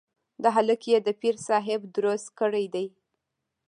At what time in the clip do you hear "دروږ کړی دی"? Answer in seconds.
1.95-2.85